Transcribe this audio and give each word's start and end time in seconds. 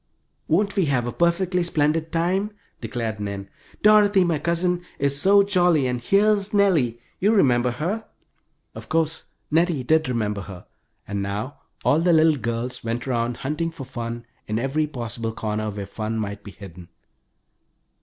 "Won't 0.47 0.75
we 0.77 0.85
have 0.85 1.05
a 1.05 1.11
perfectly 1.11 1.61
splendid 1.61 2.11
time?" 2.11 2.53
declared 2.79 3.19
Nan. 3.19 3.51
"Dorothy, 3.83 4.23
my 4.23 4.39
cousin, 4.39 4.83
is 4.97 5.21
so 5.21 5.43
jolly, 5.43 5.85
and 5.85 6.01
here's 6.01 6.55
Nellie 6.55 6.99
you 7.19 7.31
remember 7.31 7.69
her?" 7.69 8.07
Of 8.73 8.89
course 8.89 9.25
Nettie 9.51 9.83
did 9.83 10.09
remember 10.09 10.41
her, 10.41 10.65
and 11.07 11.21
now 11.21 11.59
all 11.85 11.99
the 11.99 12.13
little 12.13 12.37
girls 12.37 12.83
went 12.83 13.07
around 13.07 13.37
hunting 13.45 13.69
for 13.69 13.83
fun 13.85 14.25
in 14.47 14.57
every 14.57 14.87
possible 14.87 15.33
corner 15.33 15.69
where 15.69 15.85
fun 15.85 16.17
might 16.17 16.43
be 16.43 16.49
hidden. 16.49 16.89